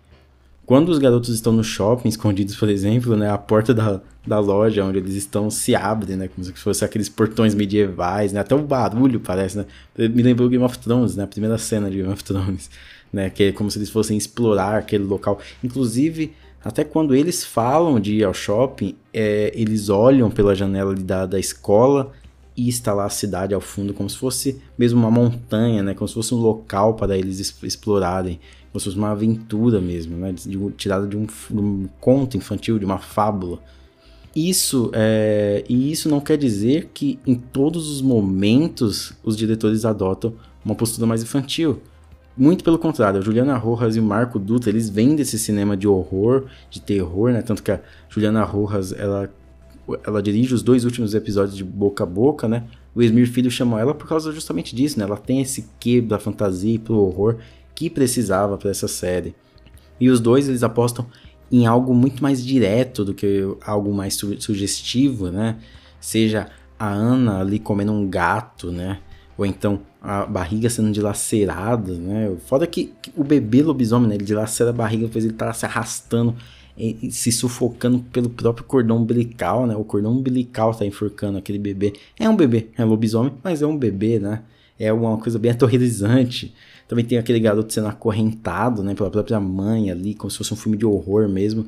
Quando 0.65 0.89
os 0.89 0.97
garotos 0.97 1.29
estão 1.29 1.53
no 1.53 1.63
shopping, 1.63 2.09
escondidos, 2.09 2.55
por 2.55 2.69
exemplo, 2.69 3.15
né, 3.15 3.29
a 3.29 3.37
porta 3.37 3.73
da, 3.73 4.01
da 4.25 4.39
loja 4.39 4.83
onde 4.83 4.97
eles 4.97 5.13
estão 5.13 5.49
se 5.51 5.75
abre, 5.75 6.15
né, 6.15 6.27
como 6.27 6.43
se 6.43 6.51
fosse 6.53 6.83
aqueles 6.83 7.07
portões 7.07 7.53
medievais, 7.53 8.33
né, 8.33 8.39
até 8.39 8.55
o 8.55 8.63
barulho 8.63 9.19
parece, 9.19 9.57
né, 9.57 9.65
me 9.95 10.23
lembrou 10.23 10.49
Game 10.49 10.63
of 10.63 10.79
Thrones, 10.79 11.15
né, 11.15 11.23
a 11.23 11.27
primeira 11.27 11.57
cena 11.59 11.89
de 11.89 11.97
Game 11.97 12.11
of 12.11 12.23
Thrones, 12.23 12.69
né, 13.13 13.29
que 13.29 13.43
é 13.43 13.51
como 13.51 13.69
se 13.69 13.77
eles 13.77 13.91
fossem 13.91 14.17
explorar 14.17 14.77
aquele 14.77 15.03
local. 15.03 15.39
Inclusive, 15.63 16.33
até 16.63 16.83
quando 16.83 17.13
eles 17.13 17.43
falam 17.43 17.99
de 17.99 18.15
ir 18.15 18.23
ao 18.23 18.33
shopping, 18.33 18.95
é, 19.13 19.51
eles 19.53 19.89
olham 19.89 20.31
pela 20.31 20.55
janela 20.55 20.95
da, 20.95 21.27
da 21.27 21.39
escola 21.39 22.11
e 22.55 22.67
instalar 22.67 23.07
a 23.07 23.09
cidade 23.09 23.53
ao 23.53 23.61
fundo, 23.61 23.93
como 23.93 24.09
se 24.09 24.17
fosse 24.17 24.61
mesmo 24.77 24.99
uma 24.99 25.11
montanha, 25.11 25.83
né? 25.83 25.93
Como 25.93 26.07
se 26.07 26.13
fosse 26.13 26.33
um 26.33 26.37
local 26.37 26.93
para 26.93 27.17
eles 27.17 27.39
explorarem, 27.63 28.39
como 28.71 28.79
se 28.79 28.85
fosse 28.85 28.97
uma 28.97 29.11
aventura 29.11 29.81
mesmo, 29.81 30.17
né? 30.17 30.33
Tirada 30.77 31.07
de 31.07 31.17
um, 31.17 31.25
de 31.25 31.59
um 31.59 31.87
conto 31.99 32.37
infantil, 32.37 32.79
de 32.79 32.85
uma 32.85 32.97
fábula. 32.97 33.59
Isso 34.35 34.91
é, 34.93 35.63
e 35.69 35.91
isso 35.91 36.09
não 36.09 36.19
quer 36.19 36.37
dizer 36.37 36.89
que 36.93 37.19
em 37.25 37.35
todos 37.35 37.89
os 37.89 38.01
momentos 38.01 39.13
os 39.23 39.37
diretores 39.37 39.85
adotam 39.85 40.33
uma 40.63 40.75
postura 40.75 41.07
mais 41.07 41.23
infantil. 41.23 41.81
Muito 42.37 42.65
pelo 42.65 42.77
contrário, 42.77 43.19
a 43.19 43.23
Juliana 43.23 43.55
Rojas 43.55 43.95
e 43.95 43.99
o 44.01 44.03
Marco 44.03 44.37
Dutra, 44.37 44.69
eles 44.69 44.89
vêm 44.89 45.15
desse 45.15 45.39
cinema 45.39 45.77
de 45.77 45.87
horror, 45.87 46.47
de 46.69 46.81
terror, 46.81 47.31
né? 47.31 47.41
Tanto 47.41 47.63
que 47.63 47.71
a 47.71 47.79
Juliana 48.09 48.43
Rojas, 48.43 48.91
ela, 48.91 49.33
ela 50.05 50.21
dirige 50.21 50.53
os 50.53 50.63
dois 50.63 50.85
últimos 50.85 51.13
episódios 51.13 51.55
de 51.55 51.63
Boca 51.63 52.03
a 52.03 52.07
Boca, 52.07 52.47
né? 52.47 52.63
O 52.93 53.01
Esmir 53.01 53.29
Filho 53.29 53.51
chamou 53.51 53.77
ela 53.77 53.93
por 53.93 54.07
causa 54.07 54.31
justamente 54.31 54.75
disso, 54.75 54.97
né? 54.97 55.05
Ela 55.05 55.17
tem 55.17 55.41
esse 55.41 55.67
quê 55.79 56.01
da 56.01 56.17
fantasia 56.17 56.75
e 56.75 56.79
pro 56.79 56.97
horror 56.97 57.37
que 57.73 57.89
precisava 57.89 58.57
para 58.57 58.71
essa 58.71 58.87
série. 58.87 59.35
E 59.99 60.09
os 60.09 60.19
dois, 60.19 60.47
eles 60.47 60.63
apostam 60.63 61.05
em 61.51 61.65
algo 61.65 61.93
muito 61.93 62.23
mais 62.23 62.43
direto 62.43 63.05
do 63.05 63.13
que 63.13 63.43
algo 63.65 63.93
mais 63.93 64.15
su 64.15 64.39
sugestivo, 64.41 65.29
né? 65.29 65.57
Seja 65.99 66.49
a 66.79 66.89
Ana 66.89 67.39
ali 67.39 67.59
comendo 67.59 67.91
um 67.91 68.07
gato, 68.09 68.71
né? 68.71 68.99
Ou 69.37 69.45
então 69.45 69.81
a 70.01 70.25
barriga 70.25 70.69
sendo 70.69 70.91
dilacerada, 70.91 71.93
né? 71.93 72.35
Foda 72.45 72.65
que, 72.65 72.93
que 73.01 73.11
o 73.15 73.23
bebê 73.23 73.61
lobisomem, 73.61 74.07
né? 74.07 74.15
Ele 74.15 74.23
dilacera 74.23 74.69
a 74.69 74.73
barriga, 74.73 75.07
depois 75.07 75.25
ele 75.25 75.33
tá 75.33 75.51
se 75.53 75.65
arrastando, 75.65 76.35
se 77.09 77.31
sufocando 77.31 77.99
pelo 78.11 78.29
próprio 78.29 78.65
cordão 78.65 78.97
umbilical, 78.97 79.65
né? 79.65 79.75
O 79.75 79.83
cordão 79.83 80.11
umbilical 80.11 80.73
tá 80.73 80.85
enforcando 80.85 81.37
aquele 81.37 81.57
bebê. 81.57 81.93
É 82.19 82.27
um 82.27 82.35
bebê, 82.35 82.67
é 82.77 82.83
lobisomem, 82.83 83.33
mas 83.43 83.61
é 83.61 83.67
um 83.67 83.77
bebê, 83.77 84.19
né? 84.19 84.43
É 84.77 84.91
uma 84.91 85.17
coisa 85.17 85.39
bem 85.39 85.51
aterrorizante. 85.51 86.53
Também 86.87 87.05
tem 87.05 87.17
aquele 87.17 87.39
garoto 87.39 87.71
sendo 87.73 87.87
acorrentado, 87.87 88.83
né, 88.83 88.93
pela 88.93 89.09
própria 89.09 89.39
mãe 89.39 89.89
ali, 89.89 90.13
como 90.13 90.29
se 90.29 90.37
fosse 90.37 90.53
um 90.53 90.57
filme 90.57 90.77
de 90.77 90.85
horror 90.85 91.27
mesmo. 91.27 91.65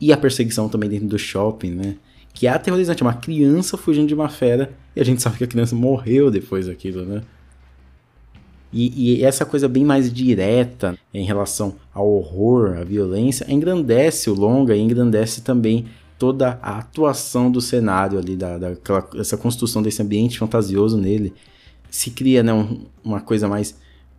E 0.00 0.12
a 0.12 0.16
perseguição 0.16 0.68
também 0.68 0.88
dentro 0.88 1.08
do 1.08 1.18
shopping, 1.18 1.70
né? 1.72 1.96
Que 2.32 2.46
é 2.46 2.50
aterrorizante, 2.50 3.02
é 3.02 3.06
uma 3.06 3.14
criança 3.14 3.76
fugindo 3.76 4.06
de 4.06 4.14
uma 4.14 4.28
fera 4.28 4.72
e 4.94 5.00
a 5.00 5.04
gente 5.04 5.20
sabe 5.20 5.38
que 5.38 5.44
a 5.44 5.46
criança 5.46 5.74
morreu 5.74 6.30
depois 6.30 6.66
daquilo, 6.66 7.04
né? 7.04 7.22
E, 8.72 9.18
e, 9.18 9.24
essa 9.24 9.44
coisa 9.44 9.68
bem 9.68 9.84
mais 9.84 10.12
direta 10.12 10.96
em 11.12 11.24
relação 11.24 11.74
ao 11.92 12.08
horror, 12.08 12.78
à 12.78 12.84
violência, 12.84 13.46
engrandece 13.52 14.30
o 14.30 14.34
longa 14.34 14.76
e 14.76 14.80
engrandece 14.80 15.40
também 15.40 15.86
toda 16.18 16.58
a 16.62 16.78
atuação 16.78 17.50
do 17.50 17.60
cenário 17.60 18.18
ali, 18.18 18.36
da, 18.36 18.58
daquela, 18.58 19.08
essa 19.16 19.36
construção 19.36 19.82
desse 19.82 20.02
ambiente 20.02 20.38
fantasioso 20.38 20.96
nele. 20.96 21.32
Se 21.90 22.10
cria 22.10 22.42
né, 22.42 22.52
um, 22.52 22.84
uma 23.02 23.20
coisa 23.20 23.48
mais 23.48 23.74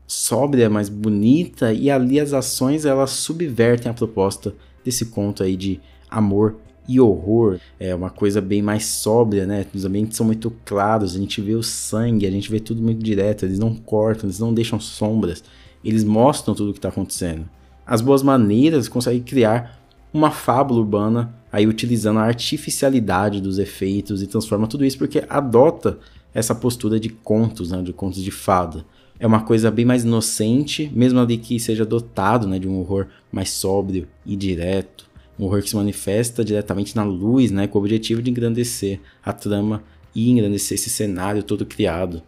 sóbria, 0.06 0.70
mais 0.70 0.90
bonita, 0.90 1.72
e 1.72 1.90
ali 1.90 2.20
as 2.20 2.34
ações 2.34 2.84
elas 2.84 3.12
subvertem 3.12 3.90
a 3.90 3.94
proposta 3.94 4.54
desse 4.84 5.06
conto 5.06 5.44
aí 5.44 5.56
de 5.56 5.80
amor 6.10 6.58
e 6.88 7.00
horror. 7.00 7.60
É 7.80 7.94
uma 7.94 8.10
coisa 8.10 8.42
bem 8.42 8.62
mais 8.62 8.86
sóbria, 8.86 9.46
né? 9.46 9.66
Os 9.74 9.86
ambientes 9.86 10.18
são 10.18 10.26
muito 10.26 10.52
claros, 10.66 11.16
a 11.16 11.20
gente 11.20 11.42
vê 11.42 11.54
o 11.54 11.64
sangue, 11.64 12.26
a 12.26 12.32
gente 12.32 12.50
vê 12.50 12.60
tudo 12.60 12.82
muito 12.82 13.04
direto, 13.04 13.46
eles 13.46 13.60
não 13.60 13.74
cortam, 13.76 14.26
eles 14.28 14.40
não 14.40 14.54
deixam 14.54 14.80
sombras, 14.80 15.44
eles 15.84 16.04
mostram 16.04 16.54
tudo 16.54 16.70
o 16.70 16.74
que 16.74 16.80
está 16.80 16.90
acontecendo. 16.90 17.48
As 17.86 18.02
boas 18.02 18.24
maneiras 18.24 18.88
conseguem 18.88 19.22
criar 19.22 19.80
uma 20.14 20.32
fábula 20.32 20.80
urbana, 20.80 21.34
aí 21.52 21.66
utilizando 21.68 22.20
a 22.20 22.24
artificialidade 22.24 23.42
dos 23.42 23.58
efeitos 23.58 24.22
e 24.22 24.28
transforma 24.28 24.68
tudo 24.68 24.86
isso 24.86 24.98
porque 24.98 25.24
adota 25.30 25.98
essa 26.34 26.56
postura 26.56 27.00
de 27.00 27.10
contos, 27.10 27.72
né, 27.72 27.82
de 27.82 27.92
contos 27.92 28.24
de 28.24 28.32
fada 28.32 28.86
é 29.22 29.28
uma 29.28 29.42
coisa 29.42 29.70
bem 29.70 29.86
mais 29.86 30.04
inocente, 30.04 30.92
mesmo 30.96 31.20
ali 31.20 31.38
que 31.38 31.60
seja 31.60 31.86
dotado 31.86 32.48
né, 32.48 32.58
de 32.58 32.68
um 32.68 32.80
horror 32.80 33.06
mais 33.32 33.52
sóbrio 33.52 34.08
e 34.26 34.36
direto. 34.36 35.08
Um 35.42 35.46
horror 35.46 35.64
que 35.64 35.70
se 35.70 35.76
manifesta 35.76 36.46
diretamente 36.46 36.96
na 36.96 37.04
luz, 37.04 37.50
né, 37.50 37.66
com 37.66 37.80
o 37.80 37.82
objetivo 37.82 38.22
de 38.22 38.30
engrandecer 38.30 39.00
a 39.26 39.34
trama 39.34 39.84
e 40.14 40.30
engrandecer 40.30 40.76
esse 40.76 40.90
cenário 40.90 41.42
todo 41.42 41.66
criado. 41.66 42.22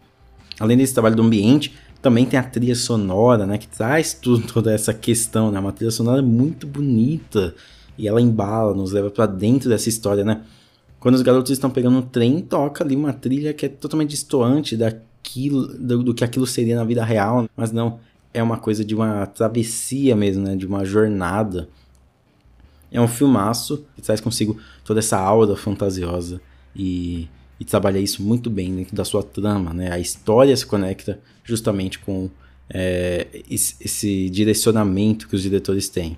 Além 0.58 0.76
desse 0.76 0.92
trabalho 0.92 1.14
do 1.14 1.22
ambiente, 1.22 1.72
também 2.02 2.26
tem 2.26 2.38
a 2.38 2.42
trilha 2.42 2.74
sonora, 2.74 3.46
né, 3.46 3.56
que 3.56 3.68
traz 3.68 4.12
tudo, 4.12 4.44
toda 4.52 4.72
essa 4.72 4.92
questão, 4.92 5.52
né, 5.52 5.60
uma 5.60 5.72
trilha 5.72 5.92
sonora 5.92 6.20
muito 6.20 6.66
bonita 6.66 7.54
e 7.96 8.08
ela 8.08 8.20
embala, 8.20 8.74
nos 8.74 8.90
leva 8.90 9.08
para 9.08 9.26
dentro 9.26 9.68
dessa 9.68 9.88
história, 9.88 10.24
né. 10.24 10.42
Quando 10.98 11.14
os 11.14 11.22
garotos 11.22 11.52
estão 11.52 11.70
pegando 11.70 11.98
um 11.98 12.02
trem, 12.02 12.40
toca 12.40 12.82
ali 12.82 12.96
uma 12.96 13.12
trilha 13.12 13.52
que 13.52 13.66
é 13.66 13.68
totalmente 13.68 14.10
distoante 14.10 14.76
da 14.76 14.90
aquilo, 15.24 15.66
do, 15.66 16.02
do, 16.02 16.14
que 16.14 16.22
aquilo 16.22 16.46
seria 16.46 16.76
na 16.76 16.84
vida 16.84 17.02
real, 17.02 17.48
mas 17.56 17.72
não, 17.72 17.98
é 18.32 18.42
uma 18.42 18.58
coisa 18.58 18.84
de 18.84 18.94
uma 18.94 19.26
travessia 19.26 20.14
mesmo, 20.14 20.44
né, 20.44 20.54
de 20.54 20.66
uma 20.66 20.84
jornada. 20.84 21.68
É 22.90 23.00
um 23.00 23.08
filmaço 23.08 23.84
que 23.94 24.02
traz 24.02 24.20
consigo 24.20 24.58
toda 24.84 25.00
essa 25.00 25.18
aura 25.18 25.56
fantasiosa 25.56 26.40
e, 26.74 27.28
e 27.58 27.64
trabalha 27.64 27.98
isso 27.98 28.22
muito 28.22 28.48
bem 28.48 28.74
dentro 28.74 28.94
da 28.94 29.04
sua 29.04 29.22
trama, 29.22 29.72
né? 29.72 29.90
A 29.92 29.98
história 29.98 30.56
se 30.56 30.66
conecta 30.66 31.20
justamente 31.44 31.98
com 31.98 32.30
é, 32.68 33.26
esse, 33.50 34.30
direcionamento 34.30 35.28
que 35.28 35.34
os 35.34 35.42
diretores 35.42 35.88
têm. 35.88 36.16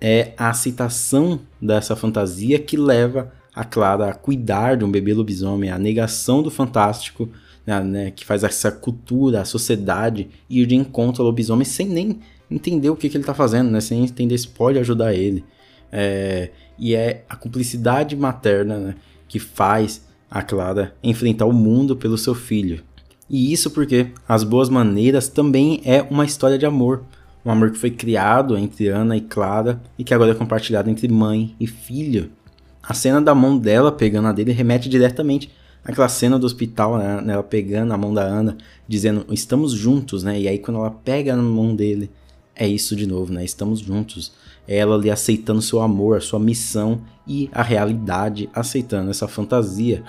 É 0.00 0.32
a 0.36 0.50
aceitação 0.50 1.40
dessa 1.60 1.96
fantasia 1.96 2.58
que 2.58 2.76
leva 2.76 3.32
a 3.54 3.64
Clara 3.64 4.10
a 4.10 4.14
cuidar 4.14 4.76
de 4.76 4.84
um 4.84 4.90
bebê 4.90 5.14
lobisomem, 5.14 5.70
a 5.70 5.78
negação 5.78 6.42
do 6.42 6.50
fantástico 6.50 7.28
né, 7.66 7.82
né, 7.82 8.10
que 8.10 8.24
faz 8.24 8.44
essa 8.44 8.70
cultura, 8.70 9.40
a 9.40 9.44
sociedade 9.44 10.28
ir 10.48 10.66
de 10.66 10.76
encontro 10.76 11.22
ao 11.22 11.28
lobisomem 11.28 11.64
sem 11.64 11.88
nem 11.88 12.20
entender 12.50 12.90
o 12.90 12.96
que, 12.96 13.08
que 13.08 13.16
ele 13.16 13.22
está 13.22 13.34
fazendo, 13.34 13.70
né, 13.70 13.80
sem 13.80 14.04
entender 14.04 14.38
se 14.38 14.46
pode 14.46 14.78
ajudar 14.78 15.14
ele. 15.14 15.44
É, 15.90 16.50
e 16.78 16.94
é 16.94 17.24
a 17.28 17.36
cumplicidade 17.36 18.16
materna 18.16 18.78
né, 18.78 18.94
que 19.28 19.38
faz 19.38 20.06
a 20.30 20.42
Clara 20.42 20.94
enfrentar 21.02 21.46
o 21.46 21.52
mundo 21.52 21.96
pelo 21.96 22.18
seu 22.18 22.34
filho. 22.34 22.82
E 23.28 23.52
isso 23.52 23.70
porque 23.70 24.08
As 24.28 24.44
Boas 24.44 24.68
Maneiras 24.68 25.28
também 25.28 25.80
é 25.84 26.02
uma 26.02 26.24
história 26.24 26.58
de 26.58 26.66
amor. 26.66 27.02
Um 27.44 27.50
amor 27.50 27.70
que 27.70 27.78
foi 27.78 27.90
criado 27.90 28.56
entre 28.56 28.88
Ana 28.88 29.16
e 29.16 29.20
Clara 29.20 29.80
e 29.98 30.04
que 30.04 30.12
agora 30.12 30.32
é 30.32 30.34
compartilhado 30.34 30.90
entre 30.90 31.08
mãe 31.08 31.54
e 31.58 31.66
filho. 31.66 32.30
A 32.82 32.94
cena 32.94 33.20
da 33.20 33.34
mão 33.34 33.58
dela 33.58 33.90
pegando 33.90 34.28
a 34.28 34.32
dele 34.32 34.52
remete 34.52 34.88
diretamente 34.88 35.50
aquela 35.86 36.08
cena 36.08 36.38
do 36.38 36.46
hospital, 36.46 36.98
né, 36.98 37.22
ela 37.28 37.42
pegando 37.42 37.92
a 37.92 37.96
mão 37.96 38.12
da 38.12 38.22
Ana, 38.22 38.56
dizendo 38.88 39.24
estamos 39.30 39.72
juntos, 39.72 40.24
né? 40.24 40.38
E 40.40 40.48
aí 40.48 40.58
quando 40.58 40.78
ela 40.78 40.90
pega 40.90 41.36
na 41.36 41.42
mão 41.42 41.74
dele, 41.74 42.10
é 42.56 42.66
isso 42.66 42.96
de 42.96 43.06
novo, 43.06 43.32
né? 43.32 43.44
Estamos 43.44 43.80
juntos. 43.80 44.32
É 44.66 44.78
ela 44.78 44.96
ali 44.96 45.10
aceitando 45.10 45.62
seu 45.62 45.80
amor, 45.80 46.16
a 46.16 46.20
sua 46.20 46.40
missão 46.40 47.00
e 47.26 47.50
a 47.52 47.62
realidade 47.62 48.48
aceitando 48.52 49.10
essa 49.10 49.28
fantasia. 49.28 50.02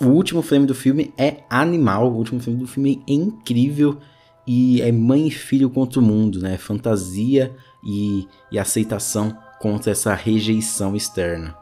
O 0.00 0.06
último 0.06 0.42
frame 0.42 0.64
do 0.64 0.74
filme 0.74 1.12
é 1.18 1.38
animal, 1.50 2.10
o 2.10 2.16
último 2.16 2.40
frame 2.40 2.58
do 2.58 2.66
filme 2.66 3.02
é 3.06 3.12
incrível 3.12 3.98
e 4.46 4.80
é 4.80 4.90
mãe 4.90 5.28
e 5.28 5.30
filho 5.30 5.68
contra 5.68 6.00
o 6.00 6.02
mundo, 6.02 6.40
né? 6.40 6.56
Fantasia 6.56 7.54
e, 7.84 8.26
e 8.50 8.58
aceitação 8.58 9.36
contra 9.60 9.92
essa 9.92 10.14
rejeição 10.14 10.96
externa. 10.96 11.54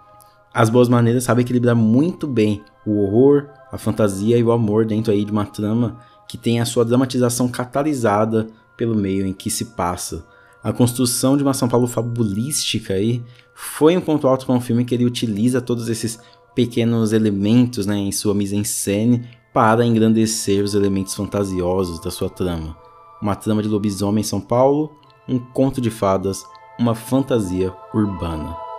As 0.52 0.68
Boas 0.68 0.88
Maneiras 0.88 1.24
sabe 1.24 1.42
equilibrar 1.42 1.76
muito 1.76 2.26
bem 2.26 2.62
o 2.86 3.02
horror, 3.02 3.48
a 3.70 3.78
fantasia 3.78 4.36
e 4.36 4.42
o 4.42 4.52
amor 4.52 4.84
dentro 4.84 5.12
aí 5.12 5.24
de 5.24 5.30
uma 5.30 5.46
trama 5.46 5.98
que 6.26 6.38
tem 6.38 6.60
a 6.60 6.64
sua 6.64 6.84
dramatização 6.84 7.48
catalisada 7.48 8.48
pelo 8.80 8.94
meio 8.94 9.26
em 9.26 9.34
que 9.34 9.50
se 9.50 9.66
passa. 9.66 10.24
A 10.64 10.72
construção 10.72 11.36
de 11.36 11.42
uma 11.42 11.52
São 11.52 11.68
Paulo 11.68 11.86
fabulística 11.86 12.94
aí 12.94 13.22
foi 13.54 13.94
um 13.94 14.00
ponto 14.00 14.26
alto 14.26 14.46
para 14.46 14.54
um 14.54 14.60
filme 14.60 14.86
que 14.86 14.94
ele 14.94 15.04
utiliza 15.04 15.60
todos 15.60 15.86
esses 15.90 16.18
pequenos 16.54 17.12
elementos 17.12 17.84
né, 17.84 17.98
em 17.98 18.10
sua 18.10 18.34
mise-en-scène 18.34 19.28
para 19.52 19.84
engrandecer 19.84 20.64
os 20.64 20.74
elementos 20.74 21.14
fantasiosos 21.14 22.00
da 22.00 22.10
sua 22.10 22.30
trama. 22.30 22.74
Uma 23.20 23.36
trama 23.36 23.62
de 23.62 23.68
lobisomem 23.68 24.22
em 24.22 24.24
São 24.24 24.40
Paulo, 24.40 24.96
um 25.28 25.38
conto 25.38 25.78
de 25.78 25.90
fadas, 25.90 26.42
uma 26.78 26.94
fantasia 26.94 27.74
urbana. 27.92 28.69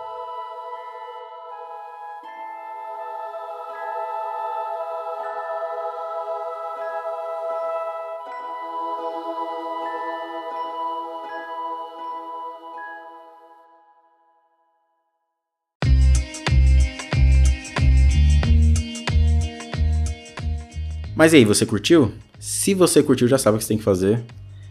Mas 21.22 21.32
e 21.32 21.36
aí, 21.36 21.44
você 21.44 21.64
curtiu? 21.64 22.10
Se 22.40 22.74
você 22.74 23.00
curtiu, 23.00 23.28
já 23.28 23.38
sabe 23.38 23.54
o 23.54 23.58
que 23.58 23.64
você 23.64 23.68
tem 23.68 23.78
que 23.78 23.84
fazer. 23.84 24.24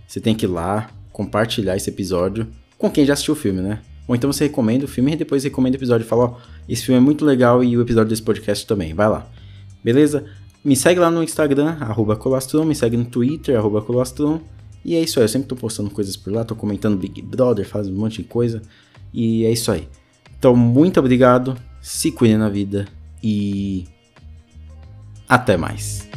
Você 0.06 0.20
tem 0.20 0.36
que 0.36 0.46
ir 0.46 0.50
lá, 0.50 0.92
compartilhar 1.10 1.78
esse 1.78 1.90
episódio 1.90 2.46
com 2.78 2.92
quem 2.92 3.06
já 3.06 3.14
assistiu 3.14 3.36
o 3.36 3.38
filme, 3.38 3.62
né? 3.62 3.80
Ou 4.06 4.14
então 4.18 4.30
você 4.30 4.48
recomenda 4.48 4.84
o 4.84 4.88
filme 4.90 5.14
e 5.14 5.16
depois 5.16 5.46
recomenda 5.46 5.78
o 5.78 5.80
episódio 5.80 6.04
e 6.04 6.08
fala: 6.10 6.24
Ó, 6.26 6.28
oh, 6.28 6.42
esse 6.68 6.84
filme 6.84 6.98
é 6.98 7.02
muito 7.02 7.24
legal 7.24 7.64
e 7.64 7.78
o 7.78 7.82
episódio 7.82 8.10
desse 8.10 8.22
podcast 8.22 8.68
também. 8.68 8.94
Vai 8.94 9.08
lá. 9.08 9.26
Beleza? 9.82 10.26
Me 10.62 10.76
segue 10.76 11.00
lá 11.00 11.10
no 11.10 11.24
Instagram, 11.24 11.78
arroba 11.80 12.18
Colastron, 12.18 12.66
me 12.66 12.76
segue 12.76 12.98
no 12.98 13.06
Twitter, 13.06 13.58
arroba 13.58 13.82
Colastron. 13.82 14.42
E 14.84 14.94
é 14.94 15.00
isso 15.00 15.20
aí, 15.20 15.24
eu 15.24 15.30
sempre 15.30 15.48
tô 15.48 15.56
postando 15.56 15.90
coisas 15.90 16.18
por 16.18 16.34
lá, 16.34 16.44
tô 16.44 16.54
comentando 16.54 16.98
Big 16.98 17.22
Brother, 17.22 17.66
faz 17.66 17.88
um 17.88 17.94
monte 17.94 18.24
de 18.24 18.28
coisa. 18.28 18.62
E 19.14 19.46
é 19.46 19.52
isso 19.54 19.72
aí. 19.72 19.88
Então, 20.38 20.54
muito 20.54 21.00
obrigado, 21.00 21.56
se 21.82 22.12
cuidem 22.12 22.38
na 22.38 22.50
vida 22.50 22.90
e 23.24 23.86
até 25.30 25.56
mais. 25.56 26.12